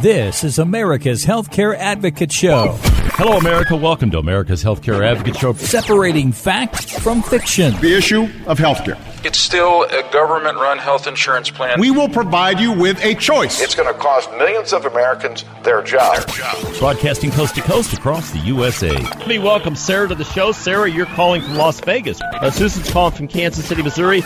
[0.00, 2.76] This is America's Healthcare Advocate Show.
[3.14, 3.74] Hello, America.
[3.74, 5.54] Welcome to America's Healthcare Advocate Show.
[5.54, 7.74] Separating fact from fiction.
[7.80, 8.96] The issue of healthcare.
[9.24, 11.80] It's still a government run health insurance plan.
[11.80, 13.60] We will provide you with a choice.
[13.60, 16.24] It's going to cost millions of Americans their jobs.
[16.78, 18.92] Broadcasting coast to coast across the USA.
[18.92, 20.52] Let me welcome Sarah to the show.
[20.52, 22.20] Sarah, you're calling from Las Vegas.
[22.22, 24.20] Uh, Susan's calling from Kansas City, Missouri.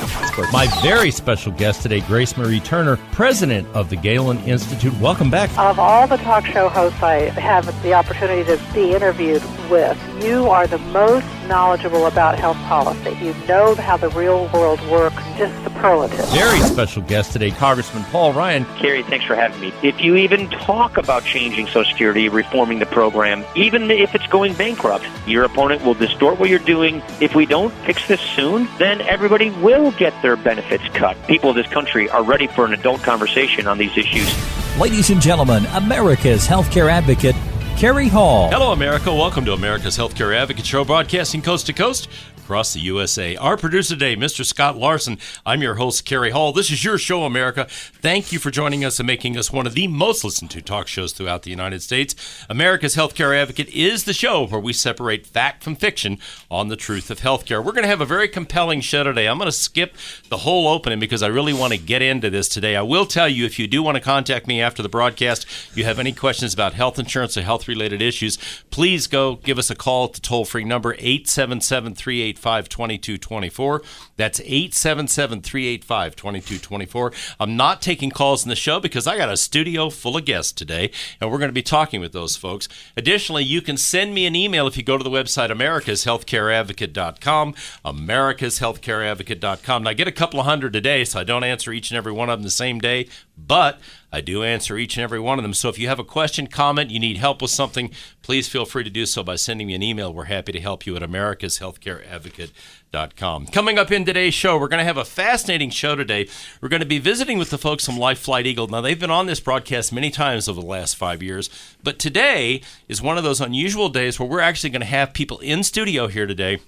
[0.53, 4.93] My very special guest today, Grace Marie Turner, president of the Galen Institute.
[5.01, 5.49] Welcome back.
[5.59, 10.51] Of all the talk show hosts I have the opportunity to be interviewed with, you
[10.51, 13.17] are the most knowledgeable about health policy.
[13.25, 16.25] You know how the real world works, just superlative.
[16.31, 18.65] Very special guest today, Congressman Paul Ryan.
[18.77, 19.73] Kerry, thanks for having me.
[19.83, 24.55] If you even talk about changing Social Security, reforming the program, even if it's going
[24.55, 27.03] bankrupt, your opponent will distort what you're doing.
[27.21, 31.17] If we don't fix this soon, then everybody will get their benefits cut.
[31.27, 34.33] People of this country are ready for an adult conversation on these issues.
[34.79, 37.37] Ladies and gentlemen, America's healthcare advocate,
[37.77, 38.51] Kerry Hall.
[38.51, 39.13] Hello, America.
[39.13, 42.09] Welcome to America's Healthcare Advocate Show, broadcasting coast to coast
[42.43, 43.37] across the USA.
[43.37, 44.45] Our producer today, Mr.
[44.45, 45.19] Scott Larson.
[45.47, 46.53] I'm your host, Kerry Hall.
[46.53, 47.67] This is your show, America.
[47.69, 50.89] Thank you for joining us and making us one of the most listened to talk
[50.89, 52.17] shows throughout the United States.
[52.51, 56.19] America's Healthcare Advocate is the show where we separate fact from fiction
[56.51, 57.65] on the truth of healthcare.
[57.65, 59.29] We're going to have a very compelling show today.
[59.29, 59.95] I'm going to skip
[60.29, 62.75] the whole opening because I really want to get into this today.
[62.75, 65.47] I will tell you if you do want to contact me after the broadcast,
[65.77, 68.37] you have any questions about health insurance or health related issues,
[68.71, 71.95] please go give us a call at the toll free number 877
[72.33, 73.83] 385 2224.
[74.17, 77.13] That's 877 385 2224.
[77.41, 80.51] I'm not taking calls in the show because I got a studio full of guests
[80.53, 80.91] today,
[81.21, 82.69] and we're going to be talking with those folks.
[82.97, 89.83] Additionally, you can send me an email if you go to the website americashealthcareadvocate.com, americashealthcareadvocate.com.
[89.83, 91.99] Now, I get a couple of hundred a day, so I don't answer each and
[91.99, 93.79] every one of them the same day, but
[94.13, 95.55] I do answer each and every one of them.
[95.55, 98.85] So if you have a question, comment, you need help with something, please feel free
[98.85, 100.13] to do so by sending me an email.
[100.13, 103.47] We're happy to help you at americashealthcareadvocate.com.
[103.47, 106.29] Coming up in today's show, we're going to have a fascinating show today.
[106.61, 108.69] We're going to be visiting with the folks from Life Flight Eagle.
[108.69, 111.49] Now, they've been on this broadcast many times over the last five years,
[111.83, 115.39] but today is one of those unusual days where we're actually going to have people
[115.39, 116.59] in studio here today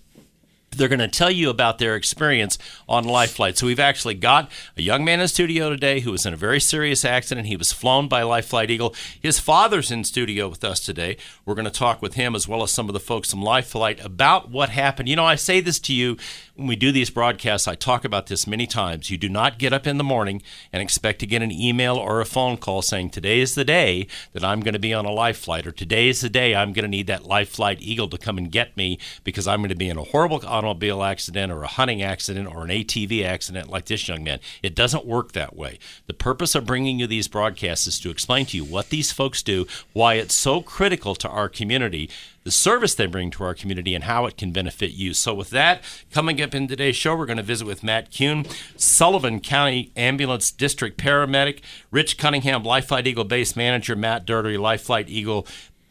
[0.77, 2.59] they're going to tell you about their experience
[2.89, 3.59] on life flight.
[3.59, 6.61] So we've actually got a young man in studio today who was in a very
[6.61, 7.47] serious accident.
[7.47, 8.95] He was flown by Life Flight Eagle.
[9.21, 11.17] His father's in studio with us today.
[11.45, 13.69] We're going to talk with him as well as some of the folks from Life
[13.69, 15.09] Flight about what happened.
[15.09, 16.17] You know, I say this to you
[16.57, 19.11] when we do these broadcasts, I talk about this many times.
[19.11, 20.41] You do not get up in the morning
[20.73, 24.07] and expect to get an email or a phone call saying, Today is the day
[24.33, 26.73] that I'm going to be on a life flight, or today is the day I'm
[26.73, 29.71] going to need that life flight eagle to come and get me because I'm going
[29.71, 33.69] to be in a horrible automobile accident or a hunting accident or an ATV accident
[33.69, 34.39] like this young man.
[34.63, 35.81] It doesn't work that way.
[36.07, 39.43] The purpose of bringing you these broadcasts is to explain to you what these folks
[39.43, 42.09] do, why it's so critical to our community
[42.45, 45.15] the service they bring to our community and how it can benefit you.
[45.15, 45.83] So, with that,
[46.13, 48.45] coming up in today's show, we're going to visit with Matt Kuhn,
[48.77, 51.61] Sullivan County Ambulance District paramedic,
[51.91, 55.47] Rich Cunningham, Life Flight Eagle base manager, Matt Doherty, Life Flight Eagle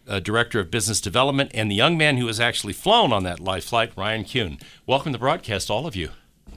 [0.08, 3.40] uh, director of business development, and the young man who was actually flown on that
[3.40, 4.58] life flight, Ryan Kuhn.
[4.86, 6.10] Welcome to the broadcast, all of you.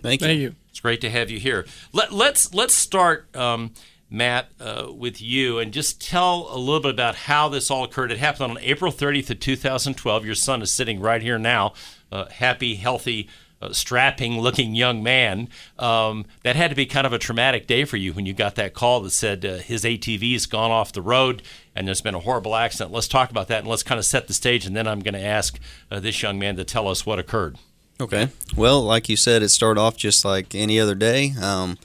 [0.03, 0.27] Thank you.
[0.27, 0.55] Thank you.
[0.71, 1.65] It's great to have you here.
[1.93, 3.35] Let, let's let's start.
[3.35, 3.73] Um,
[4.09, 8.13] Matt, uh, with you, and just tell a little bit about how this all occurred.
[8.13, 10.25] It happened on April 30th of 2012.
[10.25, 11.75] Your son is sitting right here now,
[12.13, 13.29] uh, happy, healthy,
[13.61, 15.49] uh, strapping-looking young man.
[15.79, 18.55] Um, that had to be kind of a traumatic day for you when you got
[18.57, 21.43] that call that said uh, his ATV's gone off the road
[21.75, 22.93] and there's been a horrible accident.
[22.93, 25.15] Let's talk about that and let's kind of set the stage, and then I'm going
[25.15, 25.59] to ask
[25.91, 27.57] uh, this young man to tell us what occurred.
[28.01, 28.29] Okay.
[28.57, 31.33] Well, like you said, it started off just like any other day.
[31.41, 31.79] Um,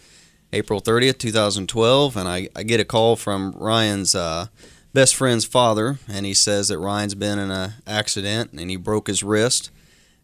[0.54, 4.48] April 30th, 2012, and I, I get a call from Ryan's uh,
[4.94, 9.08] best friend's father, and he says that Ryan's been in an accident and he broke
[9.08, 9.72] his wrist.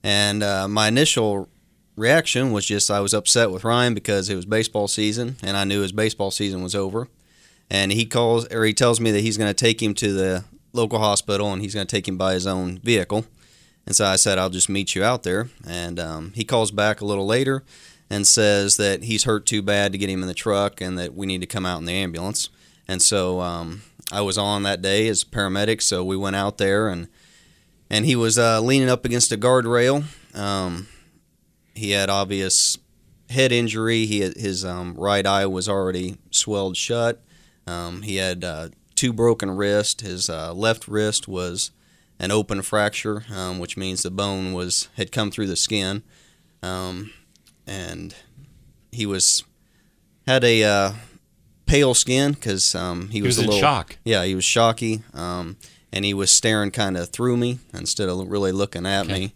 [0.03, 1.47] And uh, my initial
[1.95, 5.63] reaction was just I was upset with Ryan because it was baseball season, and I
[5.63, 7.07] knew his baseball season was over.
[7.69, 10.45] And he calls or he tells me that he's going to take him to the
[10.71, 13.25] local hospital and he's going to take him by his own vehicle.
[13.85, 15.49] And so I said, I'll just meet you out there.
[15.65, 17.63] And um, he calls back a little later
[18.09, 21.13] and says that he's hurt too bad to get him in the truck and that
[21.13, 22.49] we need to come out in the ambulance.
[22.87, 23.81] And so um,
[24.11, 27.07] I was on that day as a paramedic, so we went out there and
[27.89, 30.03] and he was uh, leaning up against a guardrail.
[30.35, 30.87] Um,
[31.73, 32.77] he had obvious
[33.29, 34.05] head injury.
[34.05, 37.21] He had, his um, right eye was already swelled shut.
[37.65, 40.03] Um, he had uh, two broken wrists.
[40.03, 41.71] His uh, left wrist was
[42.19, 46.03] an open fracture, um, which means the bone was had come through the skin.
[46.63, 47.11] Um,
[47.67, 48.15] and
[48.91, 49.43] he was
[50.25, 50.91] had a uh,
[51.65, 53.97] pale skin because um, he, was was, a in little shock.
[54.03, 55.57] Yeah, he was shocky, um,
[55.93, 59.33] and he was staring kind of through me instead of really looking at me.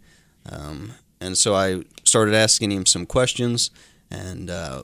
[0.49, 3.69] Um, and so I started asking him some questions,
[4.09, 4.83] and uh,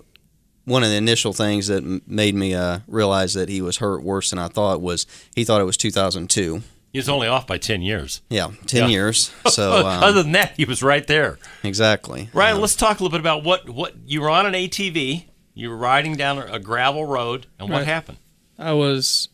[0.66, 4.04] one of the initial things that m- made me uh, realize that he was hurt
[4.04, 6.62] worse than I thought was he thought it was 2002.
[6.98, 8.22] He was only off by 10 years.
[8.28, 8.88] Yeah, 10 Yeah.
[8.88, 9.32] years.
[9.50, 11.38] So um, Other than that, he was right there.
[11.64, 12.30] exactly.
[12.34, 15.26] Ryan, Um, let's talk a little bit about what, what you were on an ATV.
[15.54, 17.86] You were riding down a gravel road, and what Right.
[17.88, 18.18] happened?
[18.58, 19.30] I was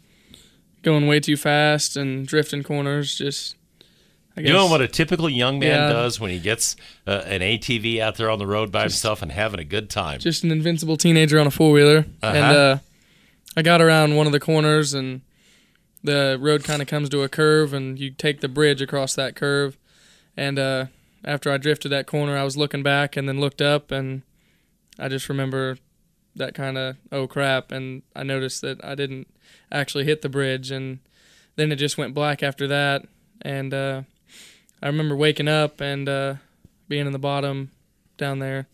[0.81, 3.15] going way too fast and drifting corners.
[3.18, 3.56] Just
[4.36, 5.94] I guess Doing what a typical young man Yeah.
[5.94, 6.75] does when he gets
[7.07, 10.19] uh, an ATV out there on the road by himself and having a good time.
[10.19, 12.54] just an invincible teenager on a four wheeler, and Uh-huh.
[12.54, 12.77] uh,
[13.56, 15.21] I got around one of the corners, and
[16.04, 19.36] the road kind of comes to a curve, and you take the bridge across that
[19.36, 19.78] curve.
[20.36, 20.86] And uh,
[21.24, 24.24] after I drifted that corner, I was looking back and then looked up, and
[25.00, 25.78] I just remember
[26.36, 29.28] that kind of oh crap, and I noticed that I didn't
[29.72, 31.00] actually hit the bridge, and
[31.56, 33.06] then it just went black after that,
[33.42, 34.02] and uh,
[34.82, 36.36] I remember waking up and uh,
[36.88, 37.72] being in the bottom
[38.18, 38.68] down there.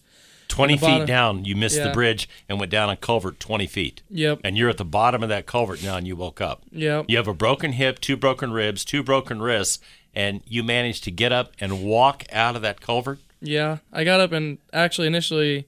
[0.50, 4.02] 20 feet bottom- down, you missed the bridge and went down a culvert 20 feet.
[4.10, 4.42] Yep.
[4.44, 6.64] And you're at the bottom of that culvert now, and you woke up.
[6.72, 7.06] Yep.
[7.08, 9.80] You have a broken hip, two broken ribs, two broken wrists,
[10.14, 13.20] and you managed to get up and walk out of that culvert.
[13.42, 15.66] Yeah, I got up and actually initially,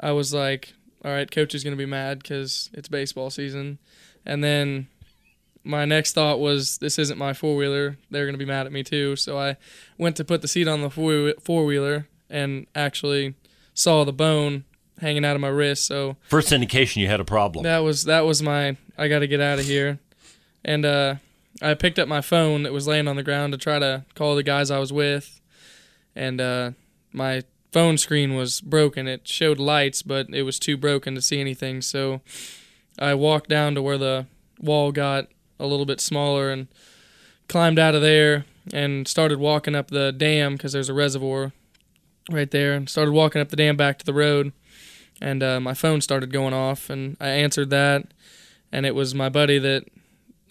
[0.00, 0.72] I was like,
[1.04, 3.78] "All right, coach is gonna be mad because it's baseball season,"
[4.24, 4.86] and then
[5.62, 7.98] my next thought was, "This isn't my four wheeler.
[8.10, 9.56] They're gonna be mad at me too." So I
[9.98, 13.34] went to put the seat on the four wheeler and actually
[13.76, 14.64] saw the bone
[15.00, 15.86] hanging out of my wrist.
[15.86, 17.62] So First indication you had a problem.
[17.62, 20.00] that was that was my I got to get out of here,
[20.64, 21.14] and uh,
[21.62, 24.34] I picked up my phone that was laying on the ground to try to call
[24.34, 25.40] the guys I was with,
[26.16, 26.70] and uh,
[27.12, 27.42] my
[27.72, 29.06] phone screen was broken.
[29.06, 31.82] It showed lights, but it was too broken to see anything.
[31.82, 32.22] So
[32.98, 34.26] I walked down to where the
[34.58, 35.26] wall got
[35.60, 36.68] a little bit smaller and
[37.48, 41.52] climbed out of there and started walking up the dam because there's a reservoir
[42.30, 44.52] right there and started walking up the dam back to the road.
[45.20, 48.06] And uh, my phone started going off and i answered that.
[48.72, 49.84] And it was my buddy that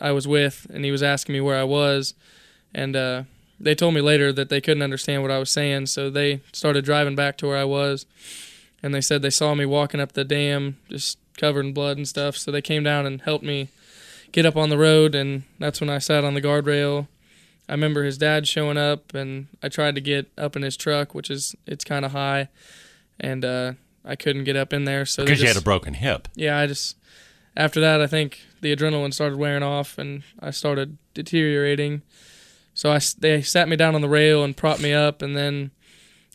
[0.01, 2.13] i was with and he was asking me where i was.
[2.73, 3.23] And uh,
[3.59, 5.87] they told me later that they couldn't understand what i was saying.
[5.87, 8.05] So they started driving back to where i was.
[8.81, 12.07] And they said they saw me walking up the dam just covered in blood and
[12.07, 12.37] stuff.
[12.37, 13.69] So they came down and helped me
[14.31, 15.15] get up on the road.
[15.15, 17.07] And that's when i sat on the guardrail
[17.67, 21.15] I remember his dad showing up, and I tried to get up in his truck,
[21.15, 22.49] which is it's kind of high,
[23.19, 23.73] and uh,
[24.03, 25.05] I couldn't get up in there.
[25.05, 26.27] So they because you had a broken hip.
[26.35, 26.97] yeah, I just
[27.57, 32.03] after that, I think the adrenaline started wearing off, and I started deteriorating.
[32.73, 35.71] So I they sat me down on the rail and propped me up, and then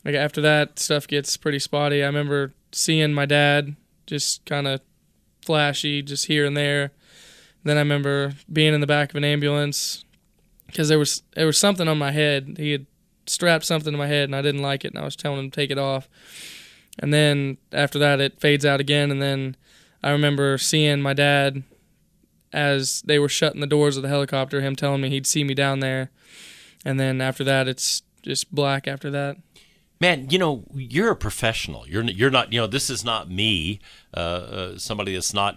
[0.05, 2.03] like after that, stuff gets pretty spotty.
[2.03, 4.81] I remember seeing my dad just kind of
[5.43, 6.93] flashy, just here and there.
[7.63, 10.05] Then I remember being in the back of an ambulance
[10.71, 12.57] because there was there was something on my head.
[12.59, 12.87] He had
[13.27, 15.51] strapped something to my head, and I didn't like it, and I was telling him
[15.51, 16.09] to take it off.
[16.99, 19.57] And then after that, it fades out again, and then
[20.03, 21.63] I remember seeing my dad
[22.53, 24.61] as they were shutting the doors of the helicopter.
[24.61, 26.11] Him telling me he'd see me down there,
[26.85, 28.89] and then after that, it's just black.
[28.89, 29.37] After that,
[30.01, 31.87] Man, you know, you're a professional.
[31.87, 32.55] You're you're not.
[32.55, 33.81] You know, this is not me,
[34.17, 35.57] uh, uh, somebody that's not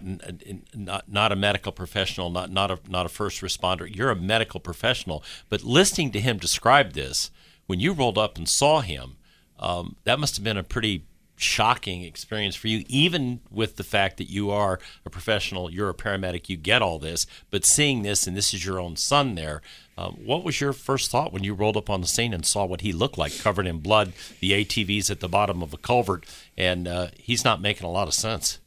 [0.74, 3.88] not not a medical professional, not not a not a first responder.
[3.92, 5.24] You're a medical professional.
[5.48, 7.30] But listening to him describe this,
[7.66, 9.16] when you rolled up and saw him,
[9.58, 14.16] um, that must have been a pretty shocking experience for you, even with the fact
[14.18, 18.26] that you are a professional, you're a paramedic, you get all this, but seeing this
[18.26, 19.60] and this is your own son there,
[19.96, 22.64] um, what was your first thought when you rolled up on the scene and saw
[22.64, 26.24] what he looked like, covered in blood, the ATVs at the bottom of a culvert,
[26.56, 28.58] and uh, he's not making a lot of sense?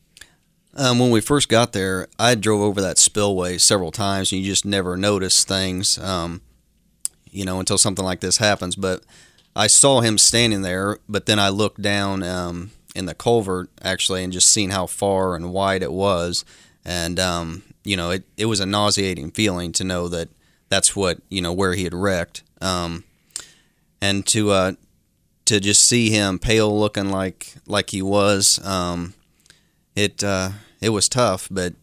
[0.74, 4.47] Um, when we first got there, I drove over that spillway several times, and you
[4.47, 6.41] just never notice things, um,
[7.29, 8.75] you know, until something like this happens.
[8.75, 9.03] But
[9.57, 14.23] I saw him standing there, but then I looked down um, in the culvert actually,
[14.23, 16.45] and just seeing how far and wide it was,
[16.85, 20.29] and um, you know, it, it was a nauseating feeling to know that
[20.69, 23.03] that's what you know where he had wrecked, um,
[23.99, 24.73] and to uh,
[25.45, 28.63] to just see him pale looking like like he was.
[28.63, 29.15] Um,
[29.95, 31.73] it uh, it was tough, but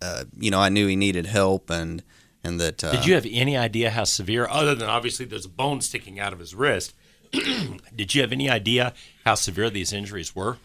[0.00, 2.02] uh, you know I knew he needed help, and
[2.48, 5.50] and that uh, Did you have any idea how severe, other than obviously there's a
[5.50, 6.94] bone sticking out of his wrist?
[7.94, 10.56] Did you have any idea how severe these injuries were?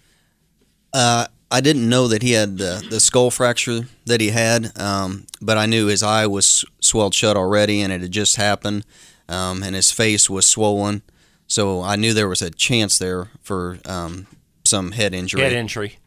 [0.93, 5.27] Uh, I didn't know that he had the, the skull fracture that he had, um,
[5.41, 8.85] but I knew his eye was swelled shut already, and it had just happened,
[9.29, 11.03] um, and his face was swollen.
[11.45, 14.25] So I knew there was a chance there for um,
[14.63, 15.41] some head injury.
[15.41, 15.97] Head injury.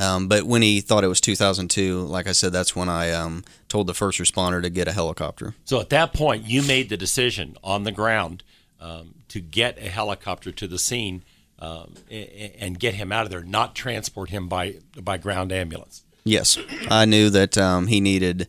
[0.00, 3.44] Um, but when he thought it was 2002, like I said, that's when I um,
[3.68, 5.54] told the first responder to get a helicopter.
[5.66, 8.42] So at that point, you made the decision on the ground
[8.80, 11.22] um, to get a helicopter to the scene
[11.58, 16.02] um, and get him out of there, not transport him by by ground ambulance.
[16.24, 16.58] Yes,
[16.90, 18.48] I knew that um, he needed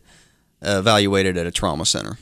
[0.62, 2.18] evaluated at a trauma center.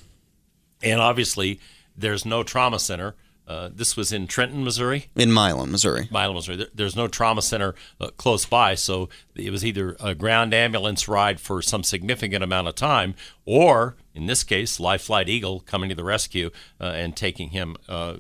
[0.83, 1.61] And obviously,
[1.97, 3.15] there's no trauma center.
[3.51, 5.07] Uh, this was in Trenton, Missouri.
[5.17, 6.07] In Milan, Missouri.
[6.13, 6.69] Milan, Missouri.
[6.73, 11.41] There's no trauma center uh, close by, so it was either a ground ambulance ride
[11.41, 15.97] for some significant amount of time, or in this case, Life Flight Eagle coming to
[15.97, 18.19] the rescue uh, and taking him uh,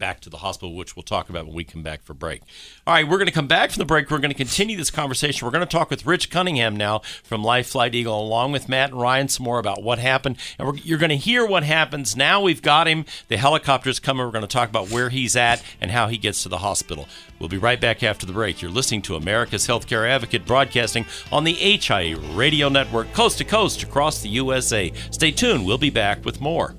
[0.00, 2.42] back to the hospital, which we'll talk about when we come back for break.
[2.86, 4.10] All right, we're going to come back from the break.
[4.10, 5.46] We're going to continue this conversation.
[5.46, 8.90] We're going to talk with Rich Cunningham now from Life Flight Eagle, along with Matt
[8.90, 10.38] and Ryan, some more about what happened.
[10.58, 12.16] And you're going to hear what happens.
[12.16, 13.04] Now we've got him.
[13.28, 14.24] The helicopter's coming.
[14.24, 17.06] We're going to talk about where he's at and how he gets to the hospital.
[17.38, 18.62] We'll be right back after the break.
[18.62, 23.82] You're listening to America's Healthcare Advocate broadcasting on the HIA Radio Network, coast to coast
[23.82, 24.92] across the USA.
[25.10, 25.66] Stay tuned.
[25.66, 26.74] We'll be back with more.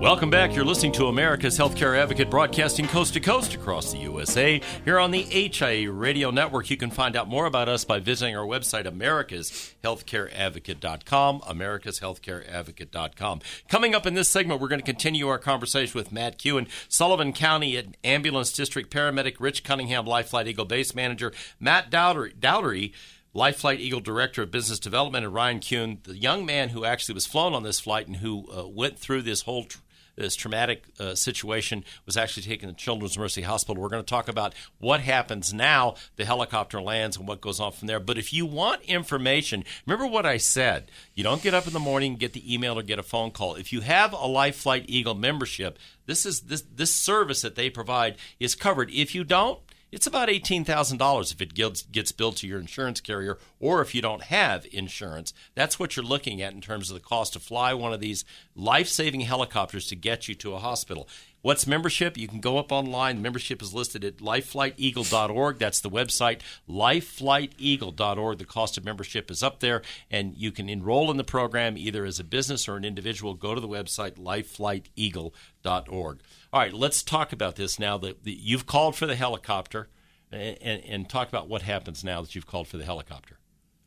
[0.00, 0.54] Welcome back.
[0.54, 4.60] You're listening to America's Healthcare Advocate broadcasting coast to coast across the USA.
[4.84, 8.36] Here on the HIA Radio Network, you can find out more about us by visiting
[8.36, 13.40] our website, americashealthcareadvocate.com, americashealthcareadvocate.com.
[13.68, 17.32] Coming up in this segment, we're going to continue our conversation with Matt Kuhn, Sullivan
[17.32, 22.92] County Ambulance District Paramedic, Rich Cunningham, Life Flight Eagle Base Manager, Matt Dowdery, Dowdery
[23.34, 27.14] Life Flight Eagle Director of Business Development, and Ryan Kuhn, the young man who actually
[27.14, 29.78] was flown on this flight and who uh, went through this whole tr-
[30.18, 33.82] this traumatic uh, situation was actually taken to Children's Mercy Hospital.
[33.82, 37.72] We're going to talk about what happens now the helicopter lands and what goes on
[37.72, 38.00] from there.
[38.00, 40.90] But if you want information, remember what I said.
[41.14, 43.54] You don't get up in the morning, get the email, or get a phone call.
[43.54, 47.70] If you have a Life Flight Eagle membership, this is this this service that they
[47.70, 48.90] provide is covered.
[48.90, 49.58] If you don't,
[49.90, 54.24] it's about $18,000 if it gets, billed to your insurance carrier or if you don't
[54.24, 55.32] have insurance.
[55.54, 58.24] That's what you're looking at in terms of the cost to fly one of these
[58.54, 61.08] life saving helicopters to get you to a hospital.
[61.40, 62.16] What's membership?
[62.16, 63.22] You can go up online.
[63.22, 65.58] Membership is listed at lifeflighteagle.org.
[65.58, 68.38] That's the website, lifeflighteagle.org.
[68.38, 72.04] The cost of membership is up there, and you can enroll in the program either
[72.04, 73.34] as a business or an individual.
[73.34, 76.20] Go to the website, lifeflighteagle.org.
[76.52, 79.88] All right, let's talk about this now that you've called for the helicopter
[80.32, 83.38] and, and, and, talk about what happens now that you've called for the helicopter.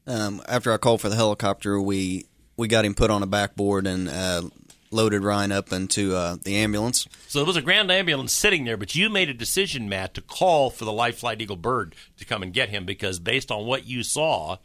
[0.08, 2.26] Um, after I called for the helicopter, we
[2.58, 4.44] we got him put on a backboard and uh,
[4.92, 7.08] loaded Ryan up into uh, the ambulance.
[7.28, 10.22] So there was a ground ambulance sitting there, but you made a decision, Matt, to
[10.22, 13.66] call for the Life Flight Eagle Bird to come and get him because based on
[13.66, 14.58] what you saw,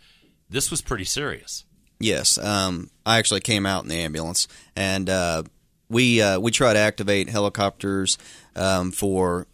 [0.50, 1.64] this was pretty serious.
[1.98, 5.44] Yes, um, I actually came out in the ambulance and uh,
[5.88, 8.18] we uh, we try to activate helicopters
[8.54, 9.46] um, for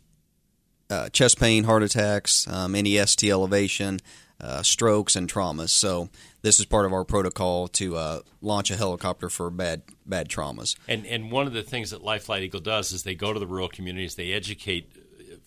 [0.91, 4.01] uh, chest pain, heart attacks, um, any ST elevation,
[4.41, 5.71] uh, strokes, and traumas.
[5.71, 6.09] So
[6.43, 10.77] this is part of our protocol to uh, launch a helicopter for bad bad traumas.
[10.87, 13.41] And and one of the things that Life Flight Eagle does is they go to
[13.41, 14.93] the rural communities, they educate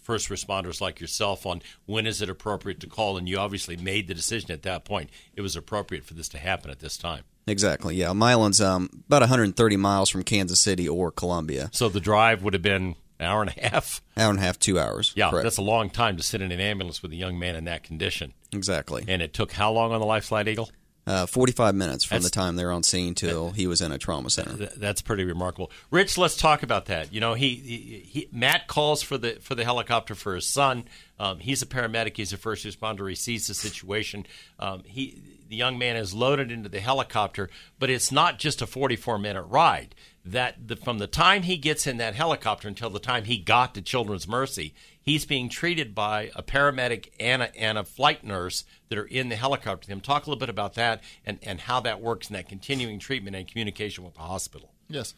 [0.02, 4.08] first responders like yourself on when is it appropriate to call and you obviously made
[4.08, 7.24] the decision at that point it was appropriate for this to happen at this time
[7.48, 7.96] Exactly.
[7.96, 11.70] Yeah, Milan's um, about 130 miles from Kansas City or Columbia.
[11.74, 14.02] So the drive would have been an hour and a half.
[14.18, 15.14] Hour and a half, two hours.
[15.16, 15.44] Yeah, correct.
[15.44, 17.84] that's a long time to sit in an ambulance with a young man in that
[17.84, 18.34] condition.
[18.52, 19.06] Exactly.
[19.08, 20.70] And it took how long on the Life Flight Eagle?
[21.08, 23.98] Uh, 45 minutes from that's, the time they're on scene till he was in a
[24.00, 24.70] trauma center.
[24.76, 25.70] That's pretty remarkable.
[25.92, 27.14] Rich, let's talk about that.
[27.14, 30.86] You know, he, he, he Matt calls for the for the helicopter for his son.
[31.20, 32.18] Um, he's a paramedic.
[32.18, 33.08] He's a first responder.
[33.08, 34.26] He sees the situation.
[34.58, 38.68] Um, he the young man is loaded into the helicopter, but it's not just a
[38.68, 39.94] 44 minute ride.
[40.28, 43.76] That the, from the time he gets in that helicopter until the time he got
[43.76, 44.74] to Children's Mercy,
[45.06, 49.30] he's being treated by a paramedic and a, and a flight nurse that are in
[49.30, 50.02] the helicopter with him.
[50.02, 53.36] Talk a little bit about that and, and how that works and that continuing treatment
[53.36, 54.74] and communication with the hospital.
[54.90, 55.14] Yes.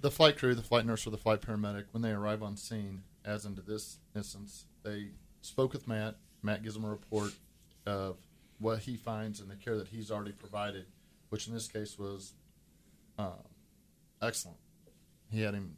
[0.00, 3.02] The flight crew, the flight nurse, or the flight paramedic, when they arrive on scene,
[3.24, 5.08] as into this instance, they
[5.42, 6.14] spoke with Matt.
[6.42, 7.32] Matt gives them a report
[7.84, 8.16] of
[8.60, 10.86] what he finds and the care that he's already provided,
[11.30, 12.34] which in this case was
[13.18, 13.30] uh,
[14.22, 14.58] excellent.
[15.32, 15.76] He had him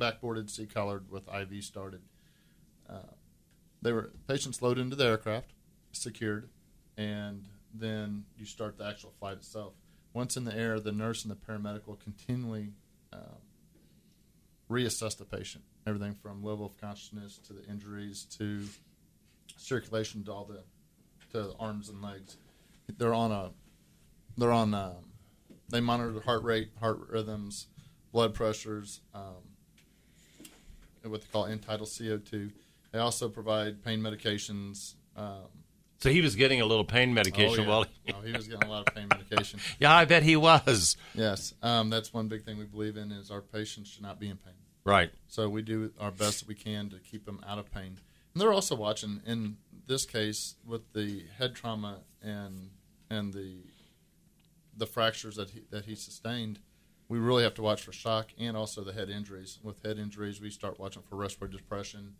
[0.00, 2.00] backboarded, C-collared with IV started.
[2.88, 3.14] Uh,
[3.82, 5.52] they were patients loaded into the aircraft,
[5.92, 6.48] secured,
[6.96, 9.74] and then you start the actual flight itself.
[10.12, 12.72] Once in the air, the nurse and the paramedic will continually
[13.12, 13.20] um,
[14.68, 15.64] reassess the patient.
[15.86, 18.64] Everything from level of consciousness to the injuries to
[19.56, 20.62] circulation to all the
[21.32, 22.36] to the arms and legs.
[22.98, 23.50] They're on a,
[24.36, 25.12] they're on, a, um,
[25.68, 27.68] they monitor the heart rate, heart rhythms,
[28.12, 29.49] blood pressures, um,
[31.08, 32.52] what they call end-tidal CO2.
[32.92, 34.94] They also provide pain medications.
[35.16, 35.48] Um,
[35.98, 37.68] So he was getting a little pain medication oh, yeah.
[37.68, 37.86] while.
[38.14, 39.60] oh, he was getting a lot of pain medication.
[39.78, 40.96] yeah, I bet he was.
[41.14, 44.28] Yes, um, that's one big thing we believe in is our patients should not be
[44.28, 44.54] in pain.
[44.84, 45.10] Right.
[45.28, 47.98] So we do our best we can to keep them out of pain.
[48.32, 52.70] And they're also watching in this case with the head trauma and
[53.10, 53.56] and the
[54.76, 56.60] the fractures that he that he sustained.
[57.10, 59.58] We really have to watch for shock and also the head injuries.
[59.64, 62.14] With head injuries, we start watching for respiratory depression.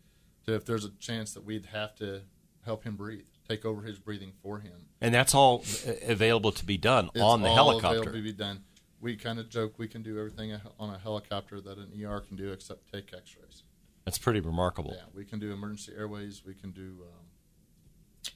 [0.44, 2.22] So if there's a chance that we'd have to
[2.64, 4.88] help him breathe, take over his breathing for him.
[5.00, 5.64] And that's all
[6.04, 7.98] available to be done It's on the all helicopter.
[8.00, 8.64] Available to be done.
[9.00, 12.36] We kind of joke we can do everything on a helicopter that an ER can
[12.36, 13.62] do except take X-rays.
[14.04, 14.94] That's pretty remarkable.
[14.96, 16.42] Yeah, we can do emergency airways.
[16.44, 18.32] We can do um,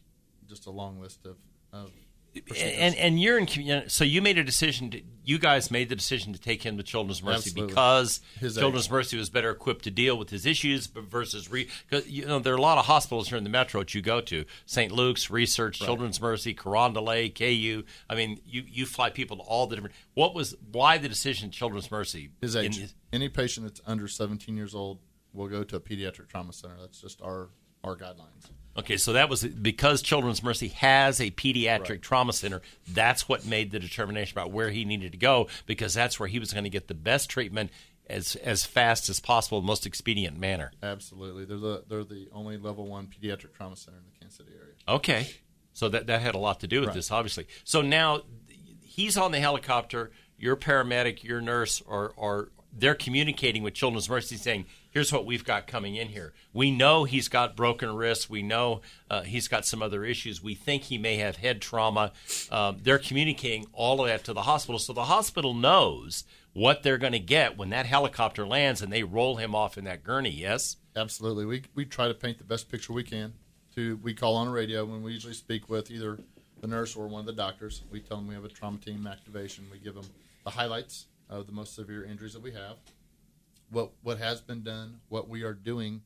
[0.49, 1.37] just a long list of.
[1.73, 1.90] of.
[2.56, 6.32] And and you're in so you made a decision to you guys made the decision
[6.32, 7.68] to take him to Children's Mercy Absolutely.
[7.68, 8.92] because His Children's age.
[8.92, 12.52] Mercy was better equipped to deal with his issues versus re because you know there
[12.52, 14.92] are a lot of hospitals here in the metro that you go to St.
[14.92, 19.76] Luke's Research Children's Mercy Carondelet KU I mean you you fly people to all the
[19.76, 22.94] different what was why the decision Children's Mercy his age.
[23.12, 24.98] Any patient that's under 17 years old
[25.32, 26.74] will go to a pediatric trauma center.
[26.80, 27.48] That's just our
[27.84, 28.50] our guidelines.
[28.76, 32.02] Okay, so that was because Children's Mercy has a pediatric Right.
[32.02, 32.60] trauma center.
[32.88, 36.40] That's what made the determination about where he needed to go because that's where he
[36.40, 37.70] was going to get the best treatment
[38.08, 40.72] as as fast as possible, the most expedient manner.
[40.82, 44.50] Absolutely, they're the they're the only level one pediatric trauma center in the Kansas City
[44.60, 44.74] area.
[44.88, 45.28] Okay,
[45.72, 46.96] so that that had a lot to do with Right.
[46.96, 47.46] this, obviously.
[47.62, 48.22] So now
[48.82, 50.10] he's on the helicopter.
[50.36, 55.44] Your paramedic, your nurse, or or they're communicating with Children's Mercy, saying, "Here's what we've
[55.44, 56.32] got coming in here.
[56.54, 58.30] We know he's got broken wrists.
[58.30, 60.42] We know uh, he's got some other issues.
[60.42, 62.12] We think he may have head trauma."
[62.50, 66.24] Um, they're communicating all of that to the hospital, so the hospital knows
[66.54, 69.84] what they're going to get when that helicopter lands and they roll him off in
[69.84, 70.30] that gurney.
[70.30, 70.76] Yes.
[70.96, 73.34] Absolutely, we we try to paint the best picture we can.
[73.74, 76.18] To we call on a radio when we usually speak with either
[76.60, 77.82] the nurse or one of the doctors.
[77.90, 79.66] We tell them we have a trauma team activation.
[79.72, 80.07] We give them
[80.44, 82.76] the highlights of the most severe injuries that we have,
[83.74, 86.02] what what has been done, what we are doing,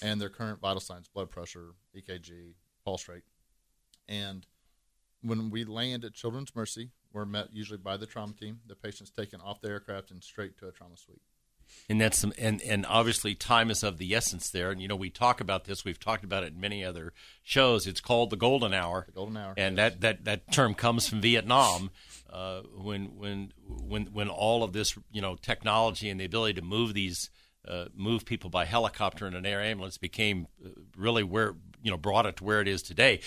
[0.00, 3.24] and their current vital signs: blood pressure, EKG, pulse rate.
[4.08, 4.46] And
[5.22, 8.60] when we land at Children's Mercy, we're met usually by the trauma team.
[8.66, 11.22] The patient's taken off the aircraft and straight to a trauma suite.
[11.88, 14.70] And that's some and and obviously time is of the essence there.
[14.70, 15.84] And you know we talk about this.
[15.84, 17.86] We've talked about it in many other shows.
[17.86, 19.04] It's called the golden hour.
[19.06, 19.92] The golden hour, and yes.
[19.92, 21.90] that that that term comes from vietnam
[22.32, 26.62] uh, when when when when all of this you know technology and the ability to
[26.62, 27.30] move these
[27.66, 31.96] uh, move people by helicopter and an air ambulance became uh, really where you know
[31.96, 33.20] brought it to where it is today.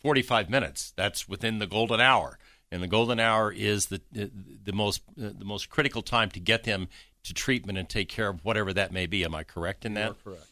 [0.00, 0.92] 45 minutes.
[0.96, 2.38] That's within the golden hour.
[2.72, 4.30] And the golden hour is the the,
[4.64, 6.88] the most uh, the most critical time to get them
[7.24, 10.04] to treatment and take care of whatever that may be am i correct in that
[10.04, 10.46] You are correct.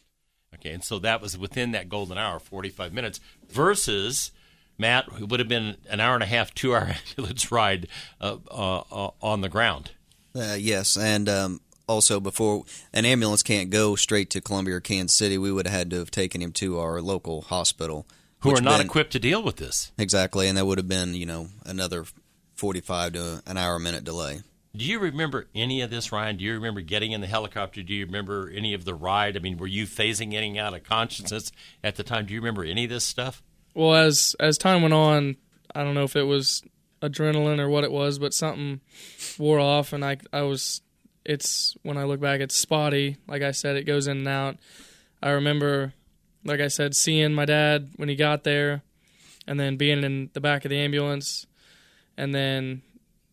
[0.55, 4.31] Okay, and so that was within that golden hour, 45 minutes, versus
[4.79, 7.87] Matt, it would have been an hour and a half, two hour ambulance ride
[8.19, 9.91] uh, uh, uh, on the ground.
[10.35, 15.15] Uh, yes, and um, also before an ambulance can't go straight to Columbia or Kansas
[15.15, 18.07] City, we would have had to have taken him to our local hospital,
[18.39, 19.91] Who are not been- equipped to deal with this.
[19.99, 22.05] exactly, and that would have been you know another
[22.55, 24.41] forty-five to an hour minute delay.
[24.75, 26.37] Do you remember any of this, Ryan?
[26.37, 27.81] Do you remember getting in the helicopter?
[27.81, 29.35] Do you remember any of the ride?
[29.35, 31.51] I mean, were you phasing in and out of consciousness
[31.83, 32.27] at the time?
[32.27, 33.41] Do you remember any of this stuff?
[33.73, 35.37] Well, as as time went on,
[35.73, 36.61] I don't know if it was
[37.01, 38.81] adrenaline or what it was, but something
[39.37, 40.81] wore off, and I I was.
[41.25, 43.17] It's when I look back, it's spotty.
[43.27, 44.57] Like I said, it goes in and out.
[45.21, 45.93] I remember,
[46.43, 48.83] like I said, seeing my dad when he got there,
[49.47, 51.45] and then being in the back of the ambulance,
[52.17, 52.81] and then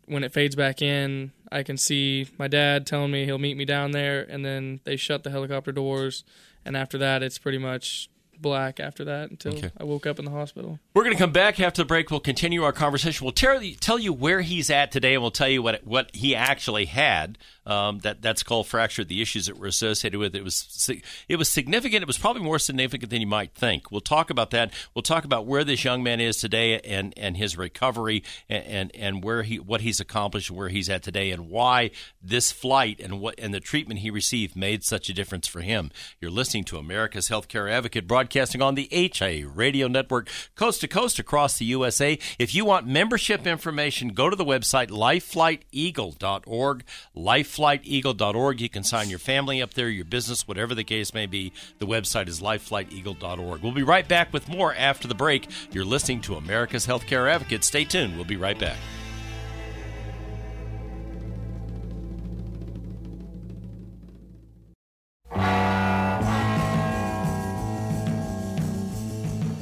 [0.07, 3.65] when it fades back in, I can see my dad telling me he'll meet me
[3.65, 6.25] down there, and then they shut the helicopter doors,
[6.65, 8.09] and after that, it's pretty much
[8.41, 9.71] black after that until Okay.
[9.79, 10.79] I woke up in the hospital.
[10.95, 12.11] We're going to come back after the break.
[12.11, 13.25] We'll continue our conversation.
[13.25, 16.15] We'll tell you, tell you where he's at today, and we'll tell you what what
[16.15, 17.39] he actually had.
[17.65, 20.89] Um, that that skull fracture, the issues that were associated with it was
[21.29, 22.03] it was significant.
[22.03, 23.91] It was probably more significant than you might think.
[23.91, 24.73] We'll talk about that.
[24.95, 28.95] We'll talk about where this young man is today and and his recovery and and,
[28.95, 31.91] and where he what he's accomplished and where he's at today and why
[32.23, 35.91] this flight and what and the treatment he received made such a difference for him.
[36.21, 41.21] You're listening to America's Healthcare Advocate broadcasting on the HIA radio network coast to coast
[41.21, 42.19] across the USA.
[42.41, 46.85] If you want membership information, go to the website lifeflighteagle.org,
[47.17, 48.61] lifeflighteagle.org.
[48.61, 51.53] You can sign your family up there, your business, whatever the case may be.
[51.79, 53.63] The website is lifeflighteagle.org.
[53.63, 55.49] We'll be right back with more after the break.
[55.71, 57.63] You're listening to America's Healthcare Advocate.
[57.63, 58.17] Stay tuned.
[58.17, 58.79] We'll be right back.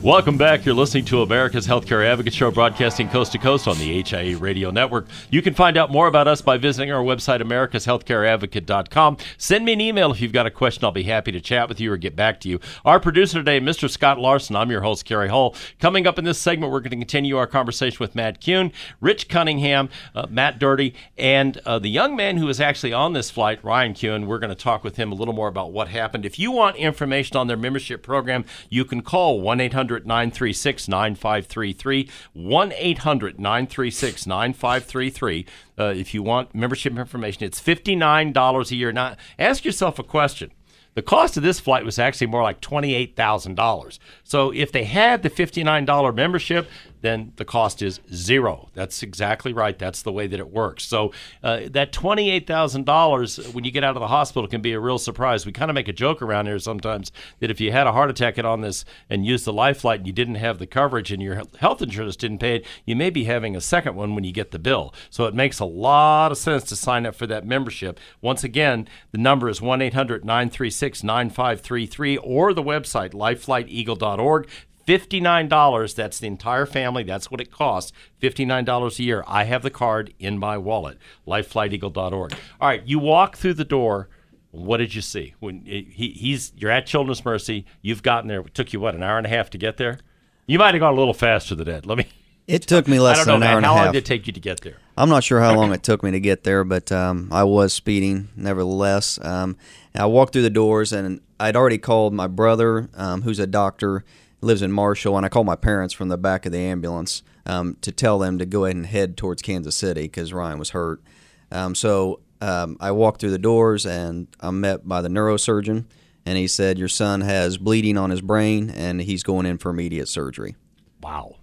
[0.04, 0.66] Welcome back.
[0.66, 4.70] You're listening to America's Healthcare Advocate Show, broadcasting coast to coast on the HIA Radio
[4.70, 5.06] Network.
[5.30, 9.16] You can find out more about us by visiting our website, americashealthcareadvocate.com.
[9.38, 10.84] Send me an email if you've got a question.
[10.84, 12.60] I'll be happy to chat with you or get back to you.
[12.84, 13.88] Our producer today, Mr.
[13.88, 14.56] Scott Larson.
[14.56, 15.56] I'm your host, Kerry Hall.
[15.80, 19.30] Coming up in this segment, we're going to continue our conversation with Matt Kuhn, Rich
[19.30, 23.58] Cunningham, uh, Matt Doherty, and uh, the young man who was actually on this flight,
[23.64, 24.26] Ryan Kuhn.
[24.26, 26.26] We're going to talk with him a little more about what happened.
[26.26, 32.10] If you want information on their membership program, you can call 1 800 936 9533.
[32.32, 35.46] 1 800 936 9533.
[35.78, 38.92] Uh, if you want membership information, it's $59 a year.
[38.92, 40.50] Now, ask yourself a question.
[40.94, 43.98] The cost of this flight was actually more like $28,000.
[44.22, 46.68] So if they had the $59 membership,
[47.04, 48.70] then the cost is zero.
[48.72, 49.78] That's exactly right.
[49.78, 50.84] That's the way that it works.
[50.84, 51.12] So
[51.42, 55.44] uh, that $28,000 when you get out of the hospital can be a real surprise.
[55.44, 58.08] We kind of make a joke around here sometimes that if you had a heart
[58.08, 61.12] attack and on this and used the life flight and you didn't have the coverage
[61.12, 64.24] and your health insurance didn't pay it, you may be having a second one when
[64.24, 64.94] you get the bill.
[65.10, 68.00] So it makes a lot of sense to sign up for that membership.
[68.22, 74.48] Once again, the number is 1 800 936 9533 or the website lifeflighteagle.org.
[74.86, 75.94] $59.
[75.94, 77.02] That's the entire family.
[77.02, 77.92] That's what it costs.
[78.20, 79.24] $59 a year.
[79.26, 80.98] I have the card in my wallet.
[81.26, 82.32] Lifeflighteagle.org.
[82.60, 84.08] All right, you walk through the door.
[84.50, 85.34] What did you see?
[85.40, 88.40] When he, he's you're at Children's Mercy, you've gotten there.
[88.40, 89.98] It took you what, an hour and a half to get there?
[90.46, 91.86] You might have gone a little faster than that.
[91.86, 92.06] Let me
[92.46, 93.56] It took me less than know, an hour man.
[93.56, 93.76] and a half.
[93.76, 94.76] How long did it take you to get there?
[94.96, 97.72] I'm not sure how long it took me to get there, but um, I was
[97.72, 99.18] speeding nevertheless.
[99.22, 99.56] Um,
[99.94, 104.04] I walked through the doors, and I'd already called my brother, um, who's a doctor,
[104.44, 107.76] lives in Marshall, and I called my parents from the back of the ambulance um,
[107.80, 111.02] to tell them to go ahead and head towards Kansas City because Ryan was hurt.
[111.50, 115.84] Um, so um, I walked through the doors, and I'm met by the neurosurgeon,
[116.26, 119.70] and he said, "Your son has bleeding on his brain, and he's going in for
[119.70, 120.56] immediate surgery."
[121.02, 121.36] Wow.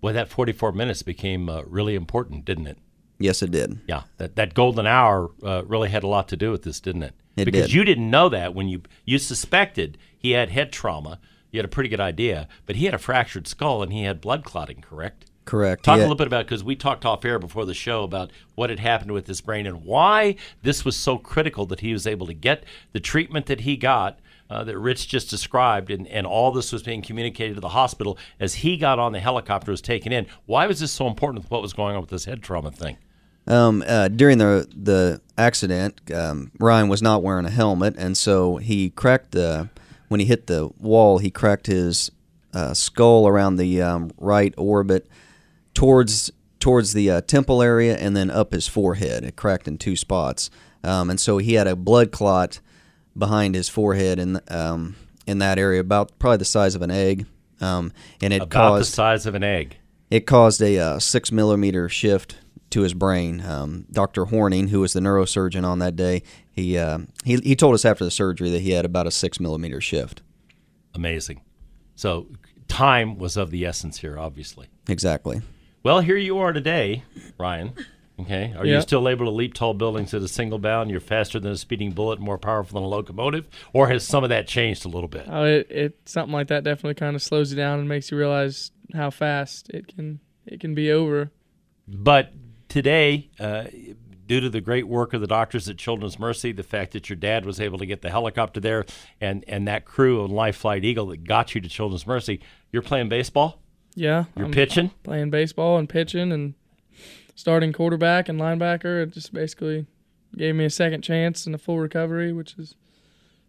[0.00, 2.78] Well, that 44 minutes became uh, really important, didn't it?
[3.18, 3.80] Yes, it did.
[3.86, 7.04] Yeah, that, that golden hour uh, really had a lot to do with this, didn't
[7.04, 7.14] it?
[7.36, 7.72] It because did.
[7.72, 11.18] you didn't know that when you you suspected he had head trauma.
[11.52, 14.20] You had a pretty good idea, but he had a fractured skull and he had
[14.20, 14.80] blood clotting.
[14.80, 15.26] Correct.
[15.44, 15.84] Correct.
[15.84, 18.30] Talk He a little bit about because we talked off air before the show about
[18.54, 22.06] what had happened with his brain and why this was so critical that he was
[22.06, 24.18] able to get the treatment that he got.
[24.50, 28.18] Uh, that Rich just described, and, and all this was being communicated to the hospital
[28.38, 30.26] as he got on the helicopter, was taken in.
[30.44, 32.98] Why was this so important with what was going on with this head trauma thing?
[33.46, 38.58] Um, uh, during the the accident, um, Ryan was not wearing a helmet, and so
[38.58, 39.70] he cracked the
[40.12, 41.18] when he hit the wall.
[41.18, 42.12] He cracked his
[42.54, 45.08] uh, skull around the um, right orbit
[45.74, 49.24] towards towards the uh, temple area, and then up his forehead.
[49.24, 50.50] It cracked in two spots,
[50.84, 52.60] um, and so he had a blood clot
[53.18, 54.94] behind his forehead in um,
[55.26, 57.26] in that area, about probably the size of an egg,
[57.60, 59.76] um, and it About caused the size of an egg.
[60.10, 62.36] it caused a uh, six millimeter shift
[62.72, 63.40] to his brain.
[63.40, 64.26] Um, Dr.
[64.26, 68.04] Horning, who was the neurosurgeon on that day, he, uh, he he told us after
[68.04, 70.22] the surgery that he had about a six millimeter shift.
[70.94, 71.40] Amazing.
[71.94, 72.26] So
[72.68, 74.66] time was of the essence here, obviously.
[74.88, 75.40] Exactly.
[75.82, 77.04] Well, here you are today,
[77.38, 77.72] Ryan.
[78.20, 78.52] Okay.
[78.56, 78.76] Are Yeah.
[78.76, 80.90] you still able to leap tall buildings at a single bound?
[80.90, 84.28] You're faster than a speeding bullet, more powerful than a locomotive, or has some of
[84.30, 85.26] that changed a little bit?
[85.28, 88.18] Oh, it, it something like that definitely kind of slows you down and makes you
[88.18, 91.30] realize how fast it can it can be over.
[91.88, 92.32] But
[92.72, 93.64] today, uh,
[94.26, 97.16] due to the great work of the doctors at Children's Mercy, the fact that your
[97.16, 98.86] dad was able to get the helicopter there,
[99.20, 102.40] and and that crew on Life Flight Eagle that got you to Children's Mercy,
[102.72, 103.60] you're playing baseball.
[103.94, 104.90] Yeah, You're I'm pitching.
[105.02, 106.54] playing baseball and pitching and
[107.34, 109.02] starting quarterback and linebacker.
[109.02, 109.84] It just basically
[110.34, 112.74] gave me a second chance and a full recovery, which is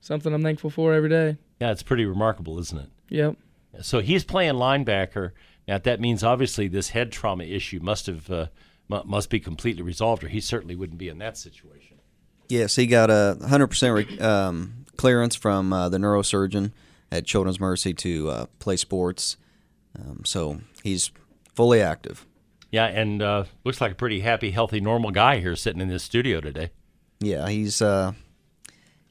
[0.02, 1.38] something I'm thankful for every day.
[1.62, 2.90] Yeah, it's pretty remarkable, isn't it?
[3.08, 3.38] Yep.
[3.82, 5.32] So he's playing linebacker.
[5.66, 8.48] Now that means obviously this head trauma issue must have uh,
[9.06, 12.00] must be completely resolved, or he certainly wouldn't be in that situation.
[12.50, 16.72] Yes, he got a 100% um, clearance from uh, the neurosurgeon
[17.12, 19.38] at Children's Mercy to uh, play sports.
[19.98, 21.12] Um, so he's
[21.56, 22.26] fully active.
[22.72, 26.04] Yeah, and uh, looks like a pretty happy, healthy, normal guy here sitting in this
[26.04, 26.72] studio today.
[27.20, 28.14] Yeah, he's uh,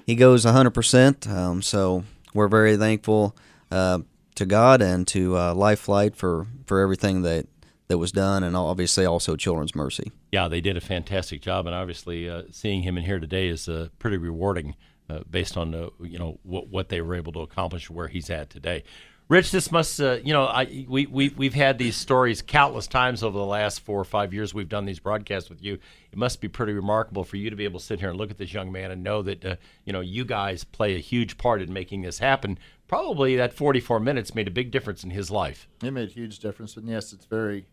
[0.06, 1.28] he goes a 100%.
[1.28, 3.36] Um, so we're very thankful
[3.70, 4.00] uh,
[4.34, 7.46] to God and to uh, Life Flight for, for everything that,
[7.88, 10.12] that was done, and obviously also Children's Mercy.
[10.30, 13.68] Yeah, they did a fantastic job, and obviously uh, seeing him in here today is
[13.68, 14.76] uh, pretty rewarding,
[15.10, 18.30] uh, based on uh, you know what what they were able to accomplish where he's
[18.30, 18.84] at today.
[19.28, 23.22] Rich, this must uh, you know I we we we've had these stories countless times
[23.22, 25.78] over the last four or five years we've done these broadcasts with you.
[26.12, 28.30] It must be pretty remarkable for you to be able to sit here and look
[28.30, 31.38] at this young man and know that uh, you know you guys play a huge
[31.38, 32.58] part in making this happen.
[32.92, 35.66] Probably that 44 minutes made a big difference in his life.
[35.82, 37.64] It made a huge difference, and yes, it's very.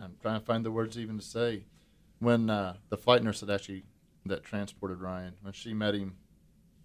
[0.00, 1.64] I'm trying to find the words even to say.
[2.18, 3.82] When uh, the flight nurse that actually
[4.24, 6.14] that transported Ryan, when she met him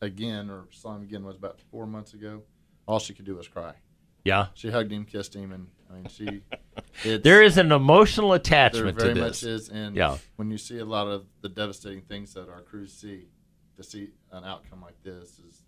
[0.01, 2.41] again or saw him again was about four months ago,
[2.85, 3.75] all she could do was cry.
[4.25, 4.47] Yeah.
[4.53, 6.41] She hugged him, kissed him, and I mean she.
[7.03, 9.43] It's, There is an emotional there attachment very to much this.
[9.43, 10.17] is, and Yeah.
[10.35, 13.27] when you see a lot of the devastating things that our crews see,
[13.77, 15.61] to see an outcome like this is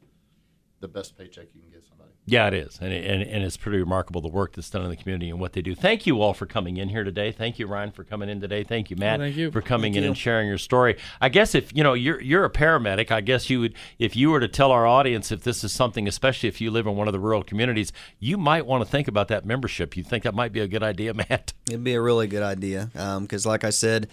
[0.80, 2.10] the best paycheck you can give somebody.
[2.26, 4.96] Yeah, it is, and, and and it's pretty remarkable the work that's done in the
[4.96, 5.74] community and what they do.
[5.74, 7.32] Thank you all for coming in here today.
[7.32, 8.64] Thank you, Ryan, for coming in today.
[8.64, 9.50] Thank you, Matt, thank you.
[9.50, 10.10] for coming Thank in you.
[10.10, 10.98] and sharing your story.
[11.20, 14.30] I guess if you know you're you're a paramedic, I guess you would if you
[14.30, 17.08] were to tell our audience if this is something, especially if you live in one
[17.08, 19.98] of the rural communities, you might want to think about that membership.
[19.98, 21.54] You think that might be a good idea, Matt?
[21.68, 22.90] It'd be a really good idea
[23.22, 24.08] because, like I said,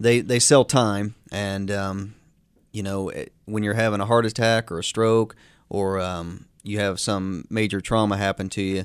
[0.00, 2.14] they they sell time, and um,
[2.72, 5.36] you know it- when you're having a heart attack or a stroke
[5.72, 8.84] or um, you have some major trauma happen to you,